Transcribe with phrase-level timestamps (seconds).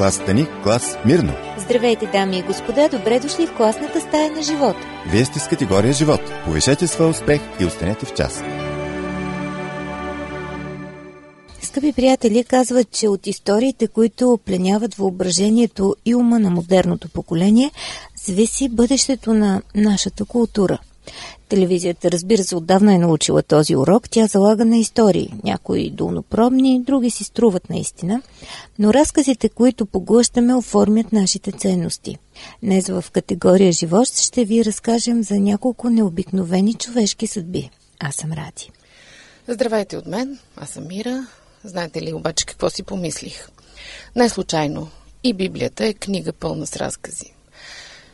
[0.00, 1.32] класата ни клас Мирно.
[1.58, 4.76] Здравейте, дами и господа, добре дошли в класната стая на живот.
[5.06, 6.20] Вие сте с категория живот.
[6.44, 8.42] Повишете своя успех и останете в час.
[11.62, 17.70] Скъпи приятели, казват, че от историите, които пленяват въображението и ума на модерното поколение,
[18.26, 20.78] зависи бъдещето на нашата култура–
[21.48, 24.08] Телевизията, разбира се, отдавна е научила този урок.
[24.10, 25.34] Тя залага на истории.
[25.44, 28.22] Някои долнопробни, други си струват наистина.
[28.78, 32.18] Но разказите, които поглъщаме, оформят нашите ценности.
[32.62, 37.70] Днес в категория живот ще ви разкажем за няколко необикновени човешки съдби.
[38.00, 38.70] Аз съм Ради.
[39.48, 41.26] Здравейте от мен, аз съм Мира.
[41.64, 43.48] Знаете ли обаче какво си помислих?
[44.16, 44.88] Не случайно.
[45.24, 47.32] И Библията е книга пълна с разкази.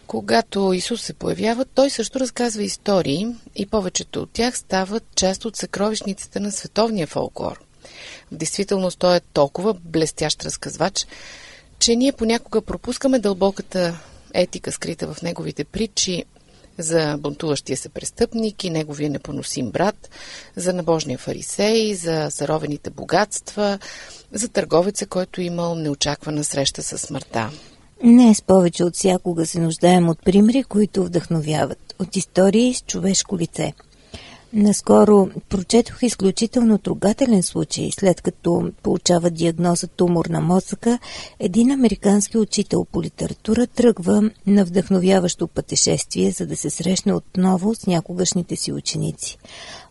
[0.06, 5.56] Когато Исус се появява, той също разказва истории и повечето от тях стават част от
[5.56, 7.60] съкровищниците на световния фолклор.
[8.32, 11.06] В действителност той е толкова блестящ разказвач,
[11.78, 13.98] че ние понякога пропускаме дълбоката
[14.34, 16.24] етика, скрита в неговите притчи,
[16.78, 20.10] за бунтуващия се престъпник и неговия непоносим брат,
[20.56, 23.78] за набожния фарисей, за заровените богатства,
[24.32, 27.50] за търговеца, който имал неочаквана среща с смъртта.
[28.04, 33.72] Днес повече от всякога се нуждаем от примери, които вдъхновяват, от истории с човешко лице.
[34.52, 40.98] Наскоро прочетох изключително трогателен случай, след като получава диагноза тумор на мозъка,
[41.40, 47.86] един американски учител по литература тръгва на вдъхновяващо пътешествие, за да се срещне отново с
[47.86, 49.38] някогашните си ученици.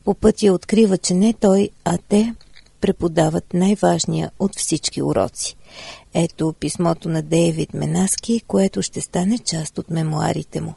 [0.03, 2.33] По пътя открива, че не той, а те
[2.81, 5.55] преподават най-важния от всички уроци.
[6.13, 10.73] Ето писмото на Дейвид Менаски, което ще стане част от мемуарите му.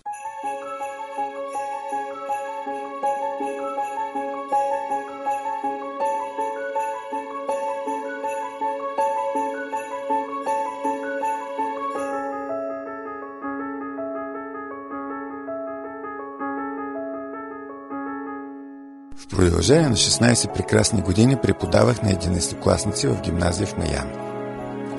[19.69, 24.13] Продължение на 16 прекрасни години преподавах на 11-класници в гимназия в Майами.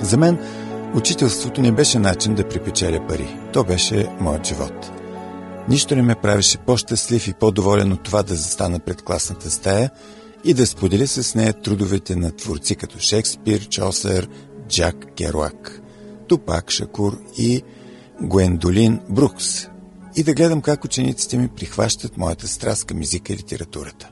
[0.02, 0.38] За мен
[0.96, 3.38] учителството не беше начин да припечеля пари.
[3.54, 4.92] То беше моят живот.
[5.70, 9.90] Нищо не ме правеше по-щастлив и по-доволен от това да застана пред класната стая
[10.44, 14.30] и да споделя с нея трудовете на творци като Шекспир, Чосер,
[14.68, 15.82] Джак Керуак,
[16.28, 17.64] Тупак Шакур и
[18.22, 19.68] Гуендолин Брукс
[20.16, 24.10] и да гледам как учениците ми прихващат моята страст към езика и литературата.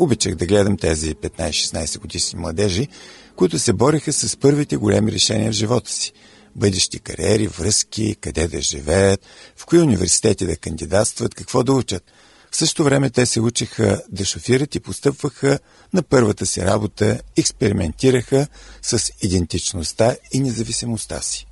[0.00, 2.88] Обичах да гледам тези 15-16 годишни младежи,
[3.36, 6.12] които се бореха с първите големи решения в живота си.
[6.56, 9.20] Бъдещи кариери, връзки, къде да живеят,
[9.56, 12.02] в кои университети да кандидатстват, какво да учат.
[12.50, 15.58] В същото време те се учиха да шофират и постъпваха
[15.92, 18.46] на първата си работа, експериментираха
[18.82, 21.46] с идентичността и независимостта си.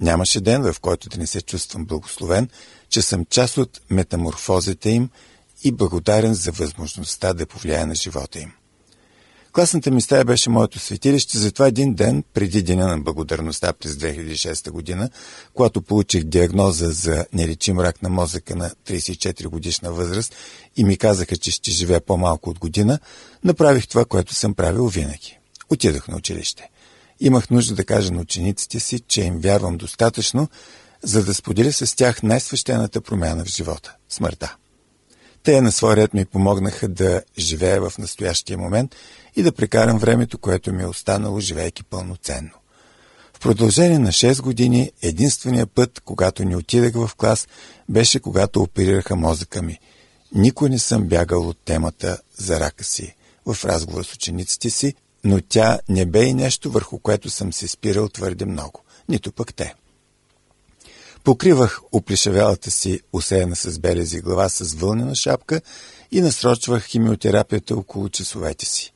[0.00, 2.48] Нямаше ден, в който да не се чувствам благословен,
[2.88, 5.10] че съм част от метаморфозите им
[5.64, 8.52] и благодарен за възможността да повлияе на живота им.
[9.52, 14.70] Класната ми стая беше моето светилище, затова един ден, преди Деня на благодарността през 2006
[14.70, 15.10] година,
[15.54, 20.34] когато получих диагноза за нелечим рак на мозъка на 34 годишна възраст
[20.76, 22.98] и ми казаха, че ще живея по-малко от година,
[23.44, 25.38] направих това, което съм правил винаги.
[25.70, 26.70] Отидох на училище.
[27.20, 30.48] Имах нужда да кажа на учениците си, че им вярвам достатъчно,
[31.02, 34.56] за да споделя с тях най-свещената промяна в живота– смъртта.
[35.42, 38.96] Те на свой ред ми помогнаха да живея в настоящия момент
[39.36, 42.50] и да прекарам времето, което ми е останало, живейки пълноценно.
[43.34, 47.48] В продължение на 6 години единствения път, когато ни отидах в клас,
[47.88, 49.78] беше когато оперираха мозъка ми.
[50.34, 53.14] Никой не съм бягал от темата за рака си
[53.46, 54.94] в разговор с учениците си,
[55.24, 58.80] но тя не бе и нещо, върху което съм се спирал твърде много.
[59.08, 59.74] Нито пък те.
[61.28, 65.60] Покривах оплешавялата си, усеяна с белези глава с вълнена шапка
[66.10, 68.92] и насрочвах химиотерапията около часовете си.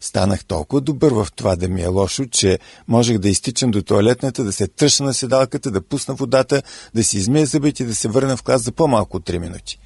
[0.00, 2.58] Станах толкова добър в това да ми е лошо, че
[2.88, 6.62] можех да изтичам до туалетната, да се тръща на седалката, да пусна водата,
[6.94, 9.78] да си измия зъбите и да се върна в клас за по-малко от 3 минути.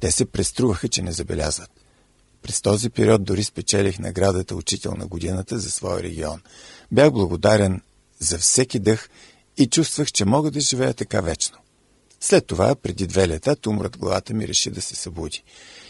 [0.00, 1.70] Те се преструваха, че не забелязват.
[2.42, 6.40] През този период дори спечелих наградата Учител на годината за своя регион.
[6.92, 7.80] Бях благодарен
[8.18, 9.08] за всеки дъх
[9.56, 11.58] и чувствах, че мога да живея така вечно.
[12.20, 15.42] След това, преди две лета, туморът главата ми реши да се събуди.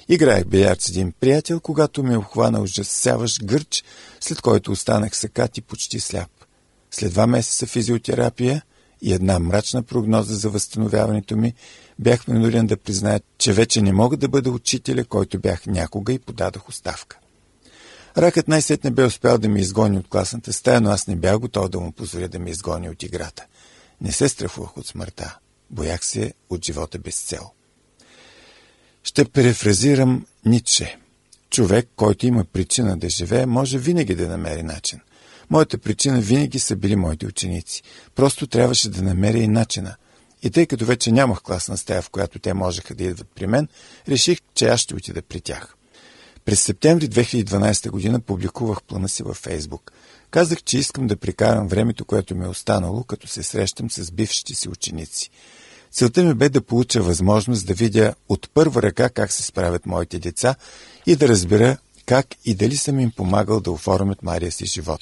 [0.08, 3.84] Играех билярд с един приятел, когато ме обхвана ужасяващ гърч,
[4.20, 6.30] след който останах сакат и почти сляп.
[6.90, 8.62] След два месеца физиотерапия
[9.02, 11.54] и една мрачна прогноза за възстановяването ми,
[11.98, 16.18] бях принуден да призная, че вече не мога да бъда учителя, който бях някога и
[16.18, 17.18] подадох оставка.
[18.16, 21.68] Ракът най-сетне бе успял да ми изгони от класната стая, но аз не бях готов
[21.68, 23.46] да му позволя да ми изгони от играта.
[24.00, 25.38] Не се страхувах от смъртта.
[25.70, 27.50] Боях се от живота без цел.
[29.02, 30.98] Ще префразирам Ницше.
[31.50, 35.00] Човек, който има причина да живее, може винаги да намери начин.
[35.50, 37.82] Моята причина винаги са били моите ученици.
[38.14, 39.96] Просто трябваше да намеря и начина.
[40.42, 43.68] И тъй като вече нямах класна стая, в която те можеха да идват при мен,
[44.08, 45.76] реших, че аз ще отида при тях.
[46.44, 49.92] През септември 2012 година публикувах плана си във Фейсбук.
[50.30, 54.54] Казах, че искам да прикарам времето, което ми е останало, като се срещам с бившите
[54.54, 55.30] си ученици.
[55.92, 60.18] Целта ми бе да получа възможност да видя от първа ръка как се справят моите
[60.18, 60.54] деца
[61.06, 61.76] и да разбера
[62.06, 65.00] как и дали съм им помагал да оформят мария си живот.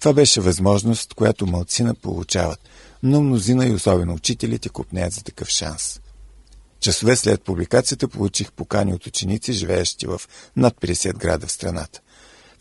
[0.00, 2.60] Това беше възможност, която малцина получават,
[3.02, 6.00] но мнозина и особено учителите купнеят за такъв шанс.
[6.84, 10.20] Часове след публикацията получих покани от ученици, живеещи в
[10.56, 12.00] над 50 града в страната.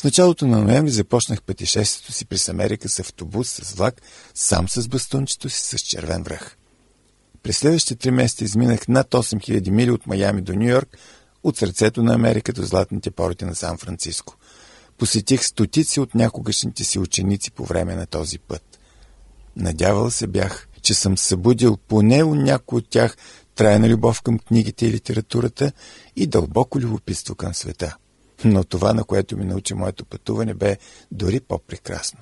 [0.02, 4.02] В началото на ноември започнах пътешествието си през Америка с автобус, с влак,
[4.34, 6.58] сам с бастунчето си с червен връх.
[7.44, 10.98] През следващите три месеца изминах над 8000 мили от Майами до Нью Йорк,
[11.44, 14.36] от сърцето на Америка до златните порите на Сан-Франциско.
[14.98, 18.80] Посетих стотици от някогашните си ученици по време на този път.
[19.56, 23.18] Надявал се бях, че съм събудил поне у някой от тях
[23.56, 25.72] трайна любов към книгите и литературата
[26.16, 27.96] и дълбоко любопитство към света.
[28.46, 30.78] Но това, на което ми научи моето пътуване, бе
[31.12, 32.20] дори по-прекрасно.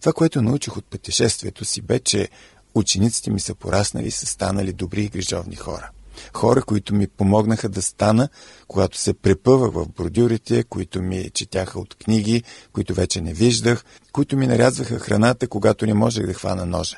[0.00, 2.28] Това, което научих от пътешествието си, бе, че
[2.74, 5.90] учениците ми са пораснали и са станали добри и грижовни хора.
[6.34, 8.28] Хора, които ми помогнаха да стана,
[8.68, 14.36] когато се препъвах в бродюрите, които ми четяха от книги, които вече не виждах, които
[14.36, 16.96] ми нарязваха храната, когато не можех да хвана ножа.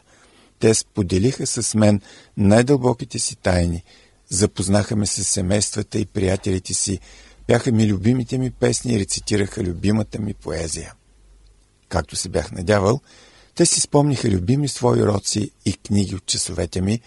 [0.60, 2.00] Те споделиха с мен
[2.36, 3.84] най-дълбоките си тайни,
[4.28, 7.00] запознаха ме с семействата и приятелите си,
[7.48, 10.94] бяха ми любимите ми песни и рецитираха любимата ми поезия.
[11.88, 13.00] Както се бях надявал,
[13.54, 17.00] те си спомниха любими свои роци и книги от часовете ми,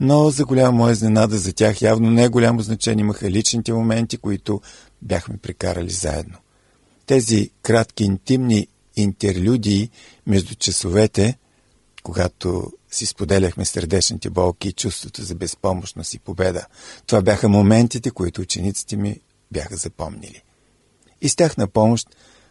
[0.00, 4.60] но за голяма моя изненада за тях явно не голямо значение имаха личните моменти, които
[5.02, 6.38] бяхме прекарали заедно.
[7.06, 9.90] Тези кратки интимни интерлюдии
[10.26, 11.38] между часовете,
[12.02, 16.66] когато си споделяхме сърдечните болки и чувството за безпомощност и победа.
[17.06, 19.20] Това бяха моментите, които учениците ми
[19.52, 20.42] бяха запомнили.
[21.20, 22.08] И с тях на помощ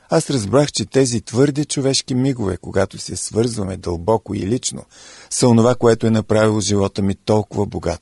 [0.10, 4.84] аз разбрах, че тези твърде човешки мигове, когато се свързваме дълбоко и лично,
[5.30, 8.02] са онова, което е направило живота ми толкова богат.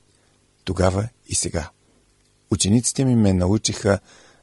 [0.64, 1.70] Тогава и сега.
[2.50, 3.98] Учениците ми ме научиха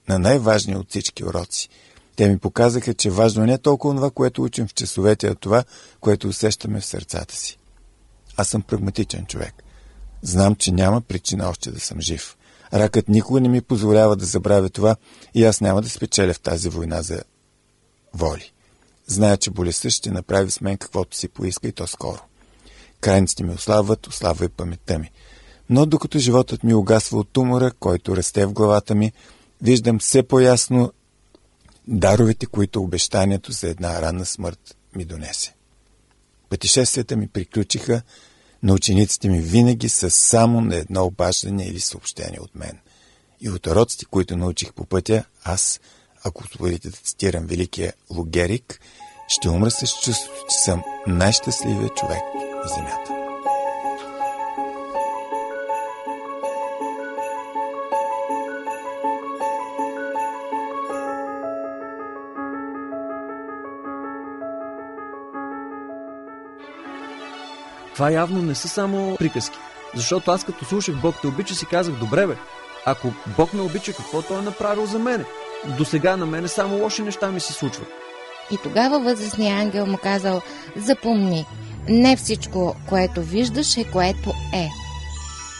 [0.09, 1.69] на най-важния от всички уроци.
[2.15, 5.63] Те ми показаха, че важно е не толкова това, което учим в часовете, а това,
[5.99, 7.57] което усещаме в сърцата си.
[8.37, 9.63] Аз съм прагматичен човек.
[10.21, 12.37] Знам, че няма причина още да съм жив.
[12.73, 14.95] Ракът никога не ми позволява да забравя това
[15.33, 17.23] и аз няма да спечеля в тази война за
[18.13, 18.51] воли.
[19.07, 22.19] Зная, че болестта ще направи с мен каквото си поиска и то скоро.
[23.01, 25.11] Крайниците ми ослабват, ослабва и паметта ми.
[25.69, 29.11] Но докато животът ми угасва от тумора, който расте в главата ми,
[29.61, 30.93] виждам все по-ясно
[31.87, 35.55] даровете, които обещанието за една ранна смърт ми донесе.
[36.49, 38.01] Пътешествията ми приключиха,
[38.63, 42.79] но учениците ми винаги са само на едно обаждане или съобщение от мен.
[43.41, 45.79] И от уроците, които научих по пътя, аз–
[46.25, 48.79] ако позволите да цитирам великия Лугерик,
[49.27, 52.21] ще умра с чувството, че съм най-щастливият човек
[52.63, 53.14] на Земята.
[67.95, 69.57] Това явно не са само приказки.
[69.95, 72.35] Защото аз като слушах Бог те обича си казах, добре бе,
[72.85, 75.25] ако Бог ме обича, какво Той е направил за мене?
[75.77, 77.87] до сега на мене само лоши неща ми се случват.
[78.51, 80.41] И тогава възрастният ангел му казал,
[80.75, 81.45] запомни,
[81.89, 84.69] не всичко, което виждаш е което е.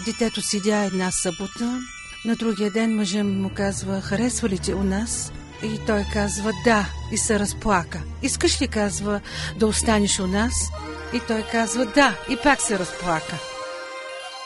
[0.06, 1.80] Детето сидя една събота,
[2.26, 5.32] на другия ден мъжът му казва, харесва ли те у нас?
[5.64, 8.02] И той казва да и се разплака.
[8.22, 9.22] Искаш ли, казва,
[9.58, 10.54] да останеш у нас?
[11.14, 13.38] И той казва да и пак се разплака.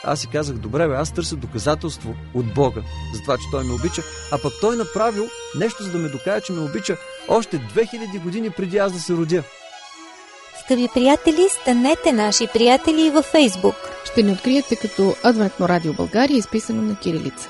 [0.04, 2.80] Аз си казах, добре, бе, аз търся доказателство от Бога
[3.14, 4.02] за това, че Той ме обича,
[4.32, 6.96] а пък Той направил нещо, за да ме докаже, че ме обича
[7.28, 9.42] още 2000 години преди аз да се родя.
[10.64, 13.74] Скъпи приятели, станете наши приятели и във Фейсбук.
[14.04, 17.48] Ще ни откриете като Адвентно радио България, изписано на кирилица.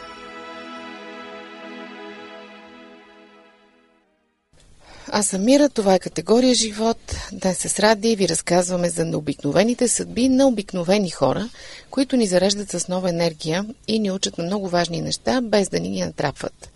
[5.12, 7.16] Аз съм Мира, това е категория живот.
[7.32, 11.48] Днес с Ради ви разказваме за необикновените съдби на обикновени хора,
[11.90, 15.80] които ни зареждат с нова енергия и ни учат на много важни неща, без да
[15.80, 16.70] ни ги натрапват.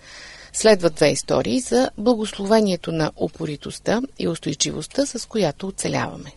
[0.52, 6.32] Следват две истории за благословението на упоритостта и устойчивостта, с която оцеляваме.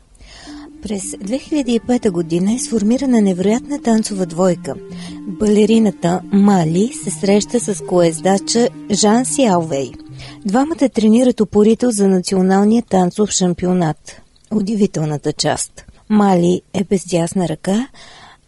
[0.81, 4.73] През 2005 година е сформирана невероятна танцова двойка.
[5.27, 9.91] Балерината Мали се среща с коездача Жан Сиалвей.
[10.45, 14.21] Двамата тренират упорито за националния танцов шампионат.
[14.51, 15.85] Удивителната част.
[16.09, 17.87] Мали е без дясна ръка,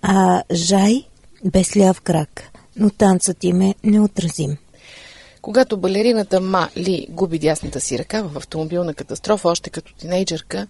[0.01, 1.03] а Жай
[1.45, 2.43] без ляв крак.
[2.75, 4.57] Но танцът им е неотразим.
[5.41, 10.67] Когато балерината Ма Ли губи дясната си ръка в автомобилна катастрофа още като тинейджърка,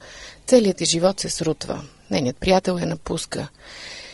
[0.47, 1.81] целият й живот се срутва.
[2.11, 3.47] Нейният приятел я напуска.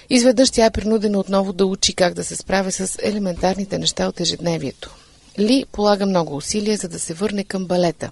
[0.10, 4.20] Изведнъж тя е принудена отново да учи как да се справя с елементарните неща от
[4.20, 4.96] ежедневието.
[5.40, 8.12] Ли полага много усилия, за да се върне към балета.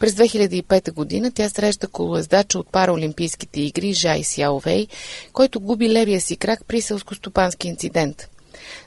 [0.00, 4.86] През 2005 година тя среща колоездача от параолимпийските игри Жай Сяовей,
[5.32, 8.28] който губи левия си крак при селскостопански инцидент.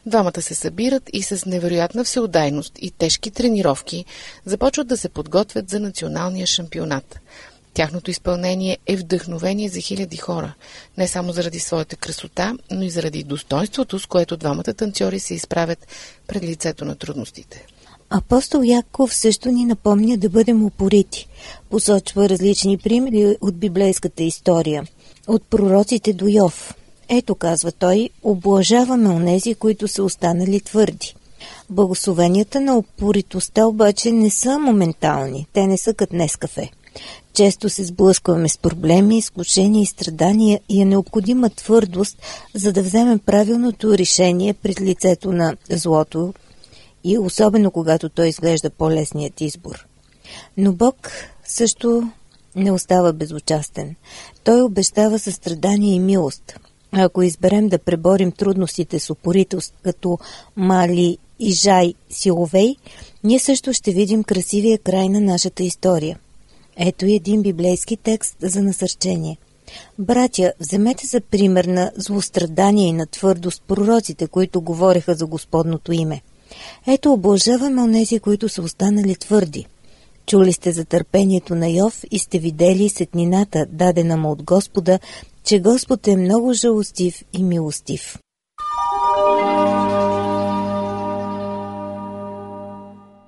[0.06, 4.06] Двамата се събират и с невероятна всеотдайност и тежки тренировки
[4.46, 7.20] започват да се подготвят за националния шампионат.
[7.78, 10.54] Тяхното изпълнение е вдъхновение за хиляди хора,
[10.98, 15.88] не само заради своята красота, но и заради достоинството, с което двамата танцори се изправят
[16.28, 17.66] пред лицето на трудностите.
[18.10, 21.28] Апостол Яков също ни напомня да бъдем упорити.
[21.70, 24.88] Посочва различни примери от библейската история.
[25.28, 26.76] От пророците до Йов.
[27.10, 31.16] Ето, казва той, облажаваме онези, които са останали твърди.
[31.70, 35.48] Благословенията на упоритостта обаче не са моментални.
[35.54, 36.72] Те не са като днес кафе.
[37.34, 42.18] Често се сблъскваме с проблеми, изкушения и страдания и е необходима твърдост,
[42.54, 46.34] за да вземем правилното решение пред лицето на злото
[47.04, 49.88] и особено когато той изглежда по-лесният избор.
[50.58, 51.12] Но Бог
[51.46, 52.10] също
[52.56, 53.96] не остава безучастен.
[54.44, 56.60] Той обещава състрадание и милост.
[56.92, 60.20] Ако изберем да преборим трудностите с упоритост, като
[60.56, 62.75] Мали и Жай Силовей,
[63.24, 66.20] ние също ще видим красивия край на нашата история.
[66.80, 69.38] Ето и един библейски текст за насърчение.
[70.00, 76.22] Братя, вземете за пример на злострадание и на твърдост пророците, които говореха за Господното име.
[76.88, 79.66] Ето облажаваме онези, които са останали твърди.
[80.26, 85.00] Чули сте за търпението на Йов и сте видели сетнината, дадена му от Господа,
[85.44, 88.20] че Господ е много жалостив и милостив.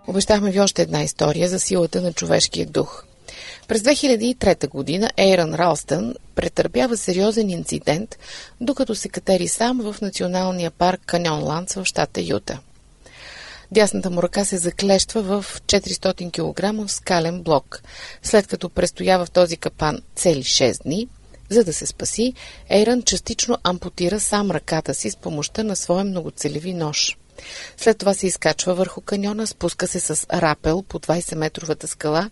[0.08, 3.06] Обещахме ви още една история за силата на човешкия дух.
[3.68, 8.18] През 2003 година Ейрон Ралстън претърпява сериозен инцидент,
[8.62, 12.60] докато се катери сам в националния парк Каньон Ланс в щата Юта.
[13.72, 17.84] Дясната му ръка се заклещва в 400 кг скален блок.
[18.24, 21.08] След като престоява в този капан цели 6 дни,
[21.50, 22.34] за да се спаси,
[22.70, 27.18] Ейрън частично ампутира сам ръката си с помощта на своя многоцелеви нож.
[27.78, 32.30] След това се изкачва върху каньона, спуска се с рапел по 20-метровата скала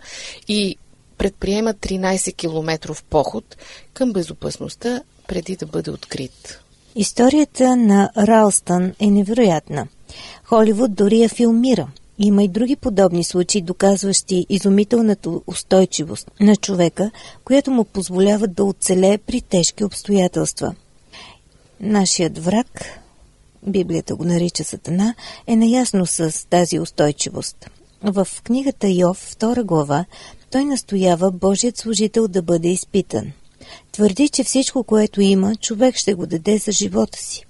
[0.48, 0.78] и
[1.18, 3.58] предприема 13-километров поход
[3.94, 6.60] към безопасността преди да бъде открит.
[6.96, 9.88] Историята на Ралстън е невероятна.
[10.44, 11.88] Холивуд дори я филмира.
[12.20, 17.12] Има и други подобни случаи, доказващи изумителната устойчивост на човека,
[17.46, 20.76] която му позволява да оцелее при тежки обстоятелства.
[21.80, 22.86] Нашият враг,
[23.68, 25.16] Библията го нарича Сатана,
[25.48, 27.70] е наясно с тази устойчивост.
[28.04, 30.06] В книгата Йов, втора глава,
[30.52, 33.32] той настоява Божият служител да бъде изпитан.
[33.92, 37.46] Твърди, че всичко, което има, човек ще го даде за живота си.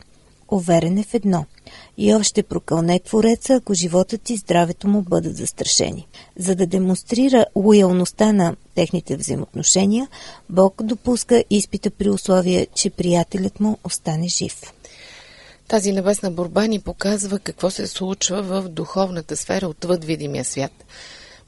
[0.48, 1.46] Уверен е в едно–
[1.98, 6.08] Йов ще прокълне Твореца, ако животът и здравето му бъдат застрашени.
[6.38, 10.08] За да демонстрира лоялността на техните взаимоотношения,
[10.50, 14.62] Бог допуска изпита при условие, че приятелят му остане жив.
[15.68, 20.72] Тази небесна борба ни показва какво се случва в духовната сфера отвъд видимия свят.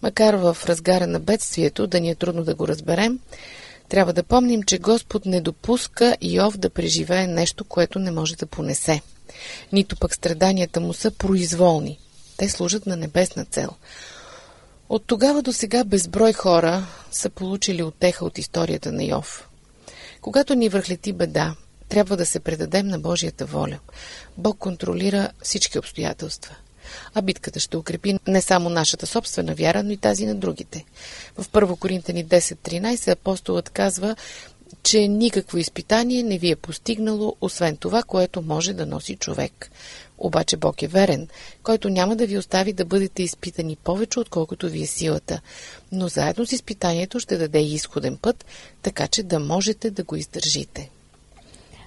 [0.02, 3.20] Макар в разгара на бедствието да ни е трудно да го разберем,
[3.90, 8.46] трябва да помним, че Господ не допуска Йов да преживее нещо, което не може да
[8.46, 9.02] понесе–
[9.72, 12.00] нито пък страданията му са произволни.
[12.38, 13.70] Те служат на небесна цел.
[14.90, 19.50] От тогава до сега безброй хора са получили отеха от историята на Йов.
[20.22, 21.56] Когато ни върхлети беда,
[21.90, 23.80] трябва да се предадем на Божията воля.
[24.38, 26.56] Бог контролира всички обстоятелства.
[27.14, 30.86] А битката ще укрепи не само нашата собствена вяра, но и тази на другите.
[31.38, 34.16] В 1 Коринтени 10.13 апостолът казва,
[34.84, 39.72] че никакво изпитание не ви е постигнало, освен това, което може да носи човек.
[40.18, 41.28] Обаче Бог е верен,
[41.64, 45.42] който няма да ви остави да бъдете изпитани повече, отколкото ви е силата,
[45.92, 48.46] но заедно с изпитанието ще даде изходен път,
[48.82, 50.90] така че да можете да го издържите.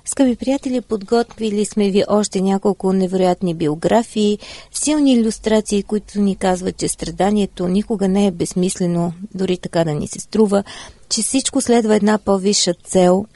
[0.05, 4.39] Скъпи приятели, подготвили сме ви още няколко невероятни биографии,
[4.73, 10.09] силни иллюстрации, които ни казват, че страданието никога не е безсмислено, дори така да ни
[10.09, 10.65] се струва,
[11.09, 13.27] че всичко следва една по-висша цел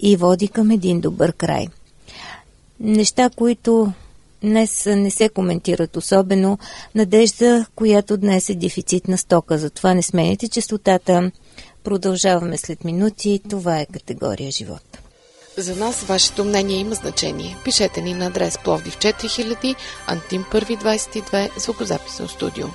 [0.00, 1.66] и води към един добър край.
[2.80, 3.92] Неща, които
[4.42, 6.58] днес не се коментират особено,
[6.94, 11.30] надежда, която днес е дефицит на стока, затова не смените частотата.
[11.84, 13.40] Продължаваме след минути.
[13.48, 15.03] Това е категория живот.
[15.56, 17.56] За нас вашето мнение има значение.
[17.64, 19.74] Пишете ни на адрес Пловдив 4000,
[20.06, 22.66] Антим 1 22, звукозаписно студио.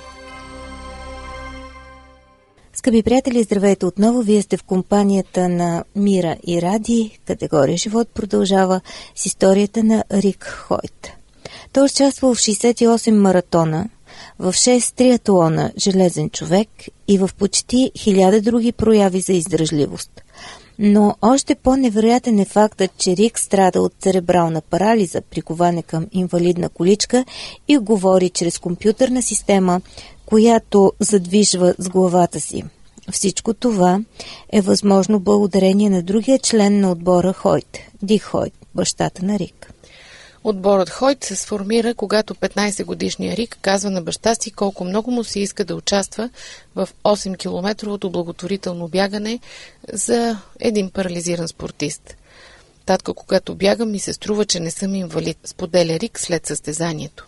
[2.74, 4.22] Скъпи приятели, здравейте отново.
[4.22, 7.18] Вие сте в компанията на Мира и Ради.
[7.26, 8.80] Категория живот продължава
[9.16, 11.08] с историята на Рик Хойт.
[11.72, 13.88] Той участвал в 68 маратона,
[14.38, 16.68] в 6 триатлона «Железен човек»
[17.08, 20.22] и в почти хиляда други прояви за издръжливост.
[20.82, 27.24] Но още по-невероятен е фактът, че Рик страда от церебрална парализа, приковане към инвалидна количка
[27.68, 29.80] и говори чрез компютърна система,
[30.26, 32.64] която задвижва с главата си.
[33.12, 34.00] Всичко това
[34.52, 39.72] е възможно благодарение на другия член на отбора Хойт, Дик Хойт, бащата на Рик.
[40.44, 45.40] Отборът Хойт се сформира, когато 15-годишния Рик казва на баща си колко много му се
[45.40, 46.30] иска да участва
[46.74, 49.38] в 8-километровото благотворително бягане
[49.92, 52.16] за един парализиран спортист.
[52.86, 57.26] Татко, когато бягам, ми се струва, че не съм инвалид, споделя Рик след състезанието.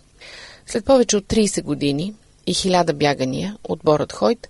[0.67, 2.15] След повече от 30 години
[2.47, 4.49] и 1000 бягания, отборът Хойт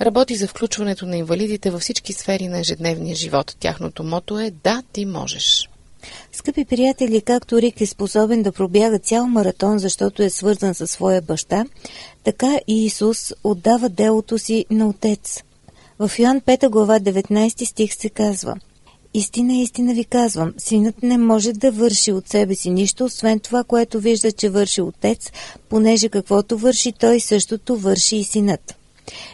[0.00, 3.56] работи за включването на инвалидите във всички сфери на ежедневния живот.
[3.60, 5.69] Тяхното мото е «Да, ти можеш».
[6.32, 11.22] Скъпи приятели, както Рик е способен да пробяга цял маратон, защото е свързан със своя
[11.22, 11.64] баща,
[12.24, 15.42] така и Исус отдава делото си на Отец.
[15.98, 18.56] В Йоан 5 глава 19 стих се казва
[19.14, 23.64] Истина, истина ви казвам, синът не може да върши от себе си нищо, освен това,
[23.64, 25.30] което вижда, че върши Отец,
[25.68, 28.74] понеже каквото върши той, същото върши и синът.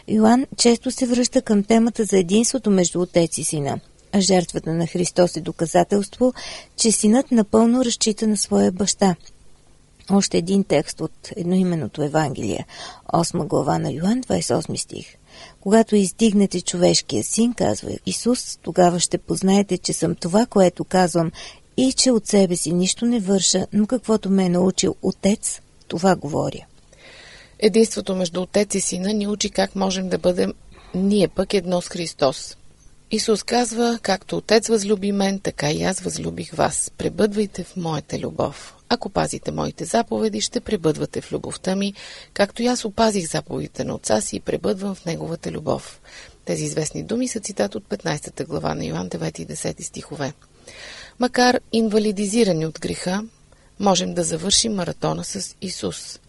[0.08, 3.80] Йоан често се връща към темата за единството между Отец и Сина–
[4.12, 6.34] а жертвата на Христос е доказателство,
[6.76, 9.16] че синът напълно разчита на своя баща.
[10.10, 12.66] Още един текст от едноименното Евангелие,
[13.12, 15.06] 8 глава на Йоан, 28 стих.
[15.60, 21.32] Когато издигнете човешкия син, казва Исус, тогава ще познаете, че съм това, което казвам
[21.76, 26.16] и че от себе си нищо не върша, но каквото ме е научил Отец, това
[26.16, 26.66] говоря.
[27.58, 30.52] Единството между Отец и Сина ни учи как можем да бъдем
[30.94, 32.56] ние пък едно с Христос.
[33.10, 36.90] Исус казва, както Отец възлюби мен, така и аз възлюбих вас.
[36.98, 38.76] Пребъдвайте в моята любов.
[38.88, 41.94] Ако пазите моите заповеди, ще пребъдвате в любовта ми,
[42.32, 46.00] както и аз опазих заповедите на Отца си и пребъдвам в Неговата любов.
[46.44, 50.32] Тези известни думи са цитат от 15 глава на Йоан 9 и 10 стихове.
[51.18, 53.24] Макар инвалидизирани от греха,
[53.80, 56.20] можем да завършим маратона с Исус.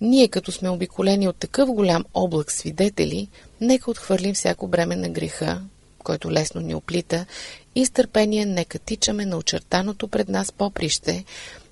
[0.00, 3.28] Ние, като сме обиколени от такъв голям облак свидетели,
[3.60, 5.62] нека отхвърлим всяко бреме на греха,
[6.08, 7.26] който лесно ни оплита,
[7.74, 11.24] и с търпение нека тичаме на очертаното пред нас поприще,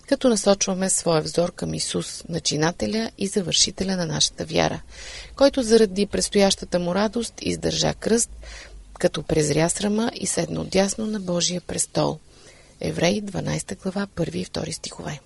[0.09, 4.81] като насочваме своя взор към Исус, начинателя и завършителя на нашата вяра,
[5.37, 8.31] който заради предстоящата му радост издържа кръст,
[8.99, 12.19] като презря срама и седна отдясно на Божия престол.
[12.81, 15.21] Евреи 12 глава 1 и 2 стихове.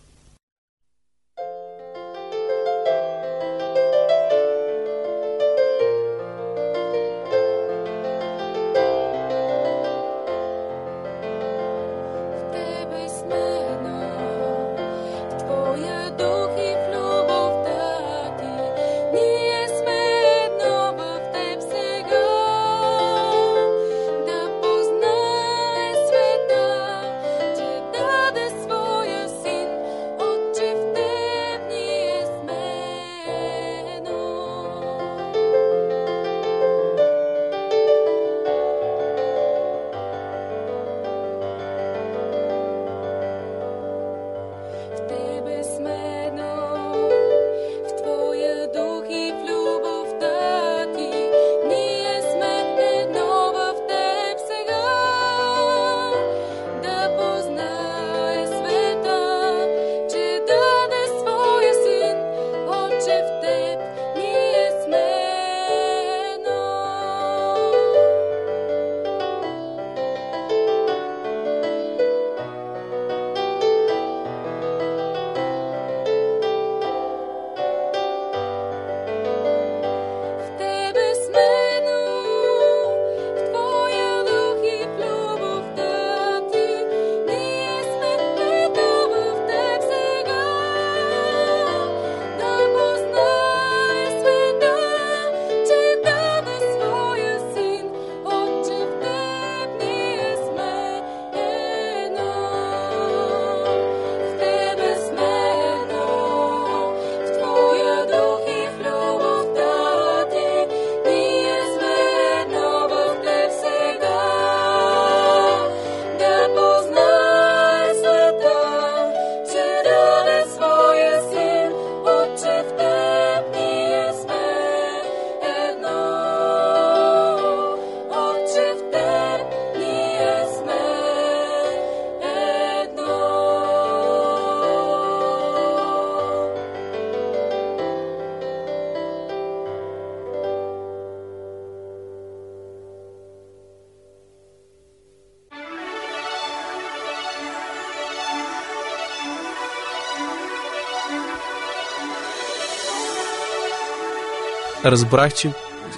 [154.85, 155.51] Разбрах, че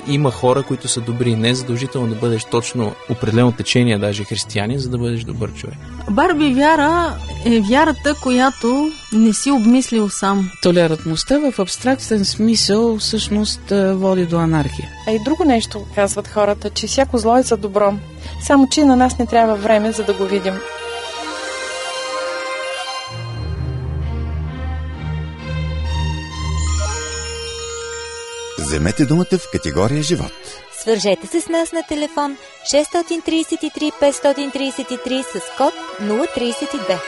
[0.07, 1.37] има хора, които са добри.
[1.37, 5.77] Не е задължително да бъдеш точно определено течение, даже християнин, за да бъдеш добър човек.
[6.11, 7.15] Барби вяра
[7.45, 10.51] е вярата, която не си обмислил сам.
[10.63, 14.89] Толерантността в абстрактен смисъл всъщност води до анархия.
[15.09, 17.95] А и друго нещо казват хората, че всяко зло е за добро.
[18.47, 20.55] Само, че на нас не трябва време, за да го видим.
[28.73, 30.33] Вземете думата в категория живот.
[30.83, 32.37] Свържете се с нас на телефон
[32.73, 36.99] 633 533 с код 032.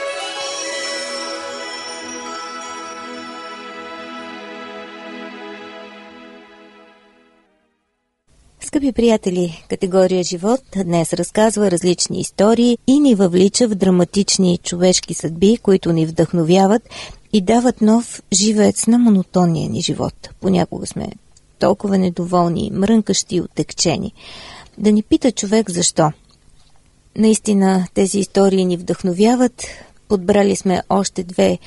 [8.59, 15.57] Скъпи приятели, категория живот днес разказва различни истории и ни въвлича в драматични човешки съдби,
[15.57, 16.89] които ни вдъхновяват
[17.33, 20.29] и дават нов живец на монотонния ни живот.
[20.41, 21.11] Понякога сме
[21.59, 24.13] толкова недоволни, мрънкащи и отекчени.
[24.77, 26.11] Да ни пита човек защо.
[27.17, 29.63] Наистина тези истории ни вдъхновяват.
[30.07, 31.59] Подбрали сме още две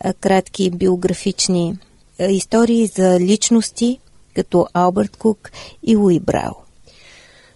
[0.00, 1.78] а, кратки биографични
[2.20, 3.98] а, истории за личности,
[4.34, 5.50] като Алберт Кук
[5.82, 6.54] и Луи Брау.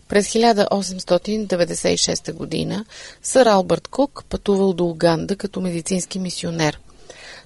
[0.09, 2.85] През 1896 година
[3.23, 6.81] сър Алберт Кук пътувал до Уганда като медицински мисионер–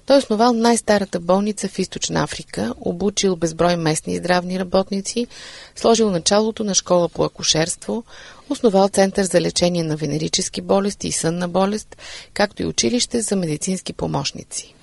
[0.05, 5.27] той е основал най-старата болница в Източна Африка, обучил безброй местни здравни работници,
[5.75, 8.03] сложил началото на школа по акушерство,
[8.49, 11.97] основал Център за лечение на венерически болести и сънна болест,
[12.33, 14.73] както и училище за медицински помощници.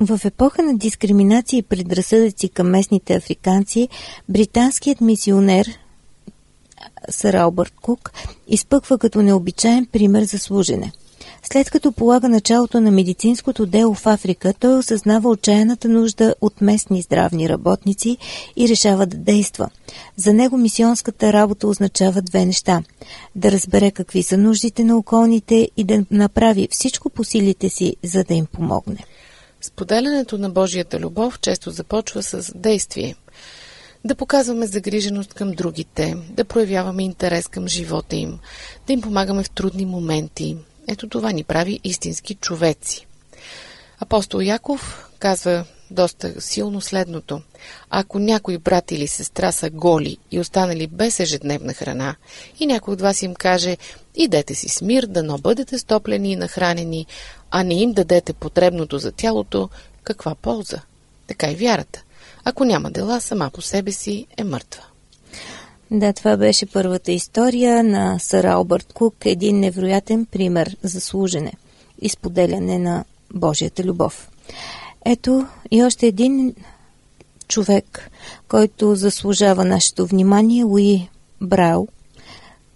[0.00, 3.88] В епоха на дискриминация и предразсъдъци към местните африканци,
[4.28, 5.78] британският мисионер
[7.10, 8.12] Сър Албърт Кук
[8.48, 10.92] изпъква като необичаен пример за служене–
[11.42, 17.02] след като полага началото на медицинското дело в Африка, той осъзнава отчаяната нужда от местни
[17.02, 18.16] здравни работници
[18.56, 19.70] и решава да действа.
[20.16, 22.82] За него мисионската работа означава две неща–
[23.36, 28.24] да разбере какви са нуждите на околните и да направи всичко по силите си, за
[28.24, 29.04] да им помогне.
[29.60, 33.14] Споделянето на Божията любов често започва с действие.
[34.04, 38.38] Да показваме загриженост към другите, да проявяваме интерес към живота им,
[38.86, 40.56] да им помагаме в трудни моменти,
[40.88, 43.06] ето това ни прави истински човеци.
[44.00, 47.42] Апостол Яков казва доста силно следното.
[47.90, 52.16] Ако някой брат или сестра са голи и останали без ежедневна храна,
[52.60, 53.76] и някой от вас им каже,
[54.14, 57.06] идете си с мир, да но бъдете стоплени и нахранени,
[57.50, 59.68] а не им дадете потребното за тялото,
[60.02, 60.80] каква полза?
[61.26, 62.02] Така и вярата.
[62.44, 64.87] Ако няма дела, сама по себе си е мъртва.
[65.90, 71.52] Да, това беше първата история на сър Албърт Кук, един невероятен пример за служене
[72.00, 74.30] и споделяне на Божията любов.
[75.04, 76.54] Ето и още един
[77.48, 78.10] човек,
[78.48, 81.08] който заслужава нашето внимание, Луи
[81.40, 81.88] Брау,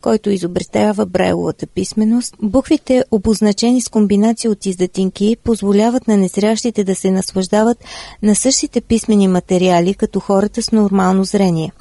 [0.02, 2.34] който изобретява Брайловата писменост.
[2.42, 7.84] Буквите, обозначени с комбинация от издатинки, позволяват на незрящите да се наслаждават
[8.22, 11.72] на същите писмени материали, като хората с нормално зрение.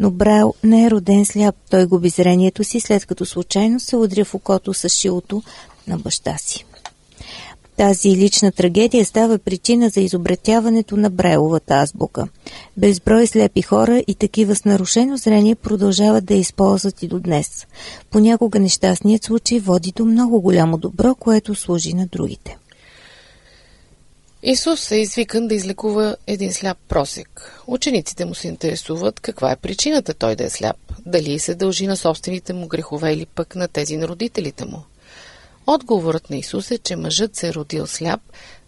[0.00, 4.24] Но Брайл не е роден сляп, той губи зрението си, след като случайно се удря
[4.24, 5.42] в окото с шилото
[5.88, 6.64] на баща си.
[7.76, 12.28] Тази лична трагедия става причина за изобретяването на Брайловата азбука.
[12.76, 17.66] Безброй слепи хора и такива с нарушено зрение продължават да използват и до днес.
[18.10, 22.56] Понякога нещастният случай води до много голямо добро, което служи на другите.
[24.42, 27.62] Исус е извикан да излекува един сляп просек.
[27.66, 30.76] Учениците му се интересуват каква е причината той да е сляп.
[31.06, 34.82] Дали се дължи на собствените му грехове или пък на тези на родителите му.
[35.66, 38.20] Отговорът на Исус е, че мъжът се е родил сляп,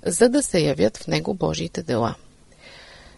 [0.07, 2.15] за да се явят в него Божиите дела.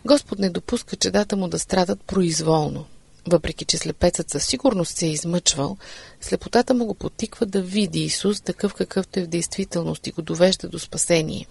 [0.05, 2.85] Господ не допуска чедата му да страдат произволно.
[3.31, 5.77] Въпреки, че слепецът със сигурност се е измъчвал,
[6.21, 10.69] слепотата му го потиква да види Исус такъв какъвто е в действителност и го довежда
[10.69, 11.47] до спасение.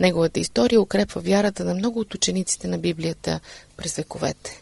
[0.00, 3.40] Неговата история укрепва вярата на много от учениците на Библията
[3.76, 4.60] през вековете.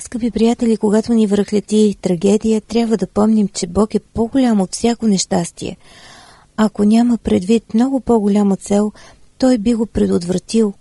[0.00, 5.06] Скъпи приятели, когато ни връхлети трагедия, трябва да помним, че Бог е по-голям от всяко
[5.06, 5.76] нещастие.
[6.56, 8.92] Ако няма предвид много по-голяма цел,
[9.38, 10.72] той би го предотвратил.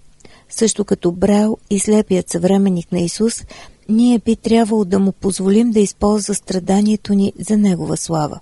[0.49, 3.43] Също като Брал и слепият съвременник на Исус,
[3.89, 8.39] ние би трябвало да му позволим да използва страданието ни за Негова слава.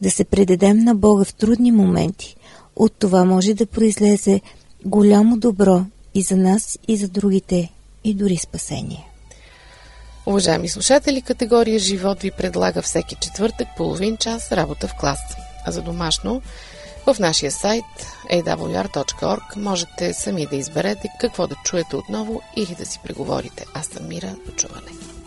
[0.00, 2.36] Да се предадем на Бога в трудни моменти.
[2.76, 4.40] От това може да произлезе
[4.84, 7.72] голямо добро и за нас, и за другите,
[8.04, 9.07] и дори спасение.
[10.28, 15.18] Уважаеми слушатели, категория Живот ви предлага всеки четвъртък половин час работа в клас.
[15.66, 16.42] А за домашно
[17.06, 17.84] В нашия сайт
[18.32, 23.64] awr.org можете сами да изберете какво да чуете отново или да си преговорите.
[23.74, 24.34] Аз съм Мира.
[24.46, 25.17] До чуване.